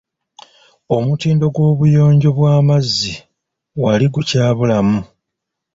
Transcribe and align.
Omutindo 0.95 1.45
gw'obuyonjo 1.55 2.29
bw'amazzi 2.37 3.13
wali 3.81 4.05
gukyabulamu. 4.13 4.99